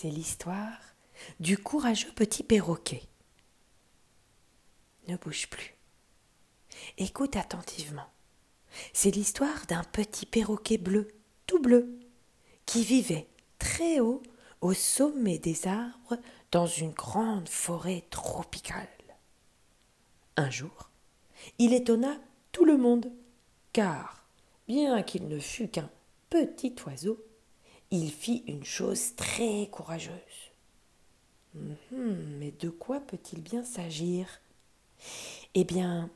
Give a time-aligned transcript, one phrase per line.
[0.00, 0.78] C'est l'histoire
[1.40, 3.02] du courageux petit perroquet.
[5.08, 5.74] Ne bouge plus.
[6.98, 8.06] Écoute attentivement.
[8.92, 11.08] C'est l'histoire d'un petit perroquet bleu,
[11.48, 11.98] tout bleu,
[12.64, 13.26] qui vivait
[13.58, 14.22] très haut
[14.60, 16.16] au sommet des arbres
[16.52, 18.86] dans une grande forêt tropicale.
[20.36, 20.90] Un jour,
[21.58, 22.20] il étonna
[22.52, 23.10] tout le monde,
[23.72, 24.28] car,
[24.68, 25.90] bien qu'il ne fût qu'un
[26.30, 27.18] petit oiseau,
[27.90, 30.12] il fit une chose très courageuse.
[31.56, 31.76] Hum,
[32.38, 34.40] mais de quoi peut-il bien s'agir?
[35.54, 36.10] Eh bien,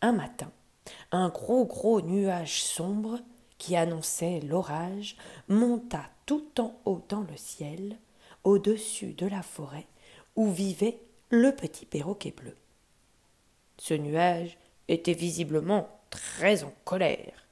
[0.00, 0.50] un matin,
[1.12, 3.20] un gros gros nuage sombre
[3.58, 5.16] qui annonçait l'orage
[5.48, 7.98] monta tout en haut dans le ciel,
[8.44, 9.86] au-dessus de la forêt
[10.36, 10.98] où vivait
[11.28, 12.56] le petit perroquet bleu.
[13.78, 14.56] Ce nuage
[14.88, 17.46] était visiblement très en colère.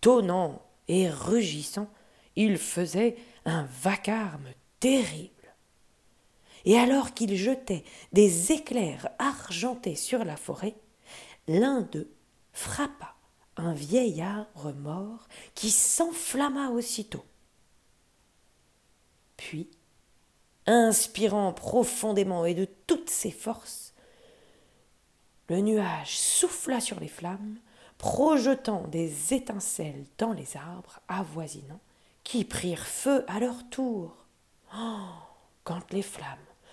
[0.00, 1.88] Tonnant et rugissant,
[2.36, 4.48] il faisait un vacarme
[4.80, 5.32] terrible.
[6.64, 10.74] Et alors qu'il jetait des éclairs argentés sur la forêt,
[11.48, 12.10] l'un d'eux
[12.52, 13.14] frappa
[13.56, 17.24] un vieil arbre mort qui s'enflamma aussitôt.
[19.36, 19.70] Puis,
[20.66, 23.94] inspirant profondément et de toutes ses forces,
[25.48, 27.58] le nuage souffla sur les flammes,
[27.98, 31.80] projetant des étincelles dans les arbres avoisinants,
[32.26, 34.26] qui prirent feu à leur tour.
[34.76, 35.12] Oh,
[35.62, 36.26] quand les flammes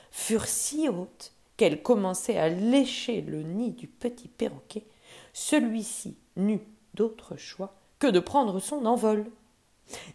[0.10, 4.84] furent si hautes qu'elles commençaient à lécher le nid du petit perroquet,
[5.32, 6.66] celui-ci n'eut
[6.96, 9.28] d'autre choix que de prendre son envol.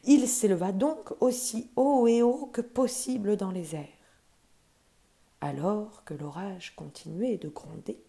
[0.02, 3.86] Il s'éleva donc aussi haut et haut que possible dans les airs.
[5.40, 8.02] Alors que l'orage continuait de gronder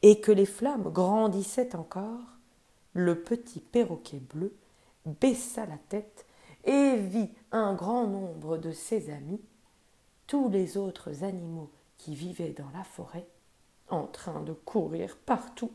[0.00, 2.38] et que les flammes grandissaient encore,
[2.94, 4.56] le petit perroquet bleu
[5.04, 6.24] baissa la tête
[6.64, 9.40] et vit un grand nombre de ses amis,
[10.26, 13.26] tous les autres animaux qui vivaient dans la forêt,
[13.88, 15.72] en train de courir partout.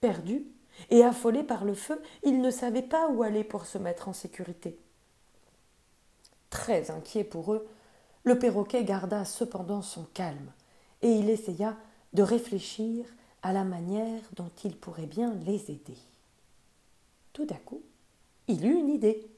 [0.00, 0.46] Perdu
[0.88, 4.12] et affolé par le feu, il ne savait pas où aller pour se mettre en
[4.12, 4.78] sécurité.
[6.48, 7.68] Très inquiet pour eux,
[8.24, 10.52] le perroquet garda cependant son calme,
[11.02, 11.76] et il essaya
[12.12, 13.06] de réfléchir
[13.42, 15.96] à la manière dont il pourrait bien les aider.
[17.32, 17.82] Tout à coup,
[18.50, 19.30] il eut une idée.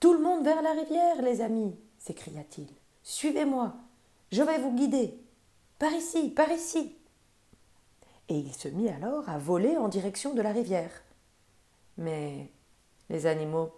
[0.00, 2.68] Tout le monde vers la rivière, les amis, s'écria-t-il.
[3.02, 3.74] Suivez-moi,
[4.32, 5.18] je vais vous guider.
[5.78, 6.96] Par ici, par ici.
[8.28, 10.92] Et il se mit alors à voler en direction de la rivière.
[11.98, 12.50] Mais
[13.08, 13.72] les animaux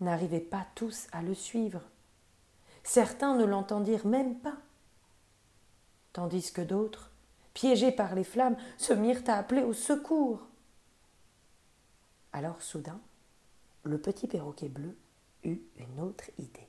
[0.00, 1.82] n'arrivaient pas tous à le suivre.
[2.82, 4.56] Certains ne l'entendirent même pas,
[6.12, 7.10] tandis que d'autres,
[7.52, 10.40] piégés par les flammes, se mirent à appeler au secours.
[12.32, 12.98] Alors soudain,
[13.82, 14.96] le petit perroquet bleu
[15.44, 16.68] eut une autre idée.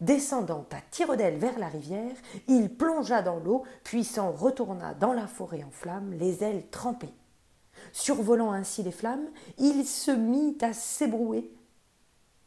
[0.00, 2.16] Descendant à tire d'aile vers la rivière,
[2.48, 7.14] il plongea dans l'eau, puis s'en retourna dans la forêt en flammes, les ailes trempées.
[7.92, 11.50] Survolant ainsi les flammes, il se mit à s'ébrouer,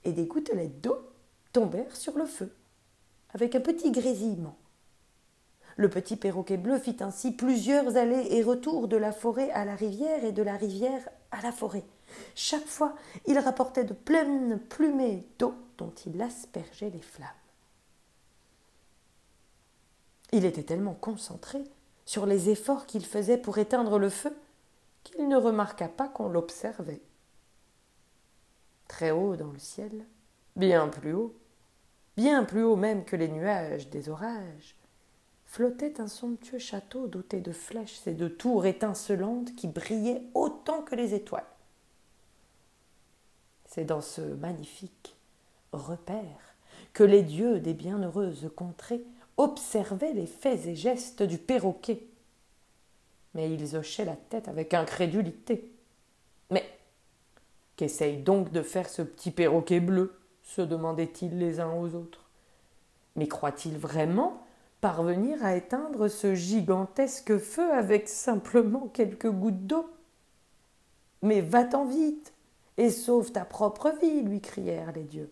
[0.04, 0.98] et des gouttelettes d'eau
[1.52, 2.54] tombèrent sur le feu,
[3.34, 4.58] avec un petit grésillement.
[5.76, 9.76] Le petit perroquet bleu fit ainsi plusieurs allées et retours de la forêt à la
[9.76, 11.86] rivière et de la rivière à la forêt.
[12.36, 17.30] Chaque fois, il rapportait de pleines plumées d'eau dont il aspergeait les flammes.
[20.31, 21.64] Il était tellement concentré
[22.06, 24.36] sur les efforts qu'il faisait pour éteindre le feu
[25.03, 27.02] qu'il ne remarqua pas qu'on l'observait.
[28.88, 30.06] Très haut dans le ciel,
[30.56, 31.36] bien plus haut,
[32.18, 34.76] bien plus haut même que les nuages des orages,
[35.46, 40.96] flottait un somptueux château doté de flèches et de tours étincelantes qui brillaient autant que
[40.96, 41.44] les étoiles.
[43.69, 45.16] C'est dans ce magnifique
[45.74, 46.56] repère
[46.91, 49.03] que les dieux des bienheureuses contrées
[49.38, 52.03] observaient les faits et gestes du perroquet.
[53.35, 55.72] Mais ils hochaient la tête avec incrédulité.
[56.50, 56.66] Mais
[57.75, 62.26] qu'essaye donc de faire ce petit perroquet bleu se demandaient-ils les uns aux autres.
[63.16, 64.41] Mais croit-il vraiment
[64.82, 69.88] parvenir à éteindre ce gigantesque feu avec simplement quelques gouttes d'eau?
[71.22, 72.34] Mais va-t'en vite
[72.79, 75.31] et sauve ta propre vie, lui crièrent les dieux.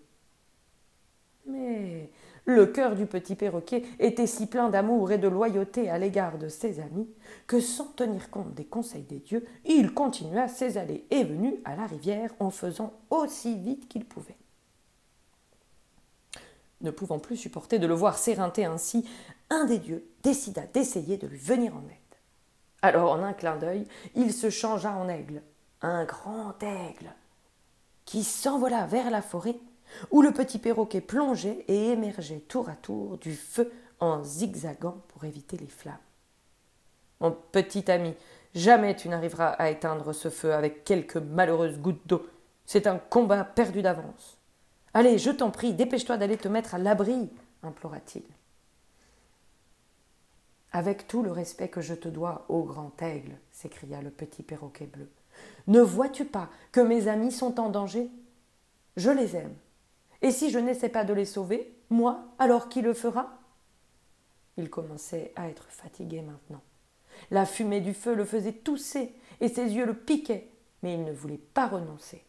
[1.45, 2.11] Mais
[2.45, 6.49] le cœur du petit perroquet était si plein d'amour et de loyauté à l'égard de
[6.49, 7.09] ses amis
[7.47, 11.77] que, sans tenir compte des conseils des dieux, il continua ses allées et venues à
[11.77, 14.37] la rivière en faisant aussi vite qu'il pouvait.
[16.81, 19.07] Ne pouvant plus supporter de le voir s'éreinter ainsi,
[19.49, 21.95] un des dieux décida d'essayer de lui venir en aide.
[22.81, 25.41] Alors, en un clin d'œil, il se changea en aigle,
[25.81, 27.13] un grand aigle,
[28.07, 29.59] qui s'envola vers la forêt
[30.11, 35.25] où le petit perroquet plongeait et émergeait tour à tour du feu en zigzagant pour
[35.25, 35.95] éviter les flammes.
[37.19, 38.15] Mon petit ami,
[38.55, 42.25] jamais tu n'arriveras à éteindre ce feu avec quelques malheureuses gouttes d'eau.
[42.65, 44.37] C'est un combat perdu d'avance.
[44.93, 47.29] Allez, je t'en prie, dépêche-toi d'aller te mettre à l'abri,
[47.61, 48.23] implora-t-il.
[50.71, 54.85] Avec tout le respect que je te dois, ô grand aigle, s'écria le petit perroquet
[54.85, 55.09] bleu,
[55.67, 58.09] ne vois-tu pas que mes amis sont en danger?
[58.95, 59.55] Je les aime.
[60.21, 63.39] Et si je n'essaie pas de les sauver, moi, alors qui le fera?
[64.57, 66.61] Il commençait à être fatigué maintenant.
[67.31, 70.49] La fumée du feu le faisait tousser et ses yeux le piquaient,
[70.81, 72.23] mais il ne voulait pas renoncer.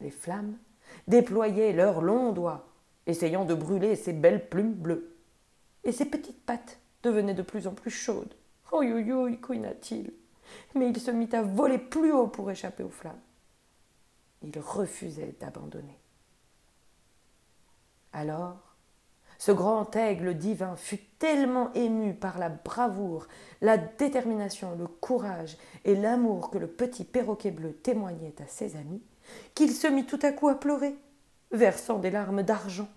[0.00, 0.56] Les flammes
[1.08, 2.66] déployaient leurs longs doigts,
[3.06, 5.16] essayant de brûler ses belles plumes bleues.
[5.84, 8.34] Et ses petites pattes devenaient de plus en plus chaudes.
[8.72, 8.82] Oh
[9.42, 10.12] couina-t-il.
[10.74, 13.20] Mais il se mit à voler plus haut pour échapper aux flammes.
[14.42, 15.98] Il refusait d'abandonner.
[18.12, 18.74] Alors,
[19.38, 23.26] ce grand aigle divin fut tellement ému par la bravoure,
[23.60, 29.02] la détermination, le courage et l'amour que le petit perroquet bleu témoignait à ses amis,
[29.54, 30.94] qu'il se mit tout à coup à pleurer,
[31.50, 32.88] versant des larmes d'argent.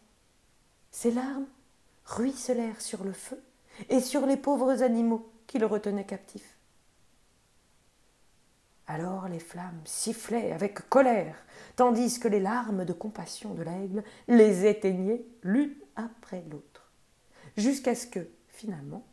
[0.92, 1.48] Ces larmes
[2.06, 3.42] ruisselèrent sur le feu
[3.90, 6.57] et sur les pauvres animaux qui le retenaient captif.
[8.88, 11.36] Alors les flammes sifflaient avec colère,
[11.76, 16.90] tandis que les larmes de compassion de l'aigle les éteignaient l'une après l'autre,
[17.58, 19.06] jusqu'à ce que, finalement,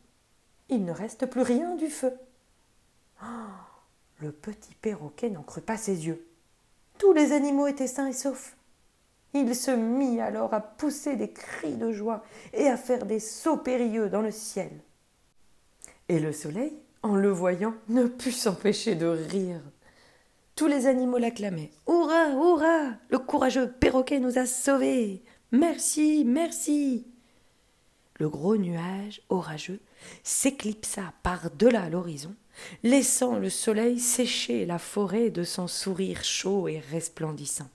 [0.69, 2.13] il ne reste plus rien du feu.
[3.21, 3.25] Oh,
[4.19, 6.25] le petit perroquet n'en crut pas ses yeux.
[6.97, 8.55] Tous les animaux étaient sains et saufs.
[9.33, 12.23] Il se mit alors à pousser des cris de joie
[12.53, 14.71] et à faire des sauts périlleux dans le ciel.
[16.07, 16.73] Et le soleil,
[17.05, 19.61] en le voyant, ne put s'empêcher de rire.
[20.55, 21.71] Tous les animaux l'acclamaient.
[21.87, 25.23] Hurrah, hurrah Le courageux perroquet nous a sauvés.
[25.51, 27.05] Merci, merci.
[28.17, 29.81] Le gros nuage orageux
[30.23, 32.33] s'éclipsa par-delà l'horizon,
[32.81, 37.69] laissant le soleil sécher la forêt de son sourire chaud et resplendissant.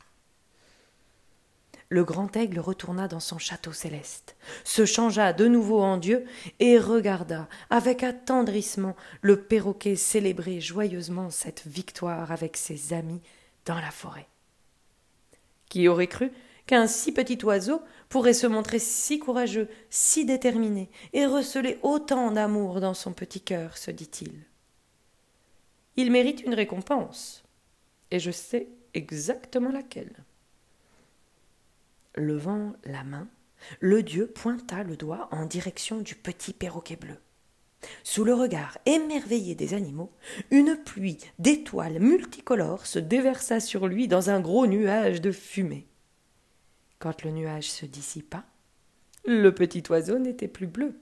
[1.93, 6.25] Le grand aigle retourna dans son château céleste, se changea de nouveau en Dieu
[6.61, 13.21] et regarda avec attendrissement le perroquet célébrer joyeusement cette victoire avec ses amis
[13.67, 14.29] dans la forêt.
[15.69, 16.31] Qui aurait cru
[16.69, 22.81] qu'un si petit oiseau pourrait se montrer si courageux, si déterminé, et receler autant d'amour
[22.81, 24.45] dans son petit cœur, se dit-il.
[25.97, 27.43] Il mérite une récompense,
[28.13, 30.25] et je sais exactement laquelle.
[32.17, 33.29] Levant la main,
[33.79, 37.17] le dieu pointa le doigt en direction du petit perroquet bleu.
[38.03, 40.13] Sous le regard émerveillé des animaux,
[40.51, 45.87] une pluie d'étoiles multicolores se déversa sur lui dans un gros nuage de fumée.
[46.99, 48.45] Quand le nuage se dissipa,
[49.25, 50.95] le petit oiseau n'était plus bleu.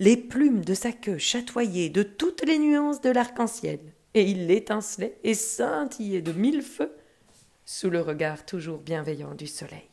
[0.00, 3.80] Les plumes de sa queue chatoyaient de toutes les nuances de l'arc-en-ciel,
[4.14, 6.92] et il étincelait et scintillait de mille feux
[7.64, 9.89] sous le regard toujours bienveillant du soleil.